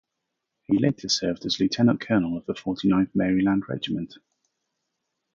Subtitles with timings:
[0.63, 4.15] He later served as Lieutenant-Colonel of the Forty-Ninth Maryland Regiment.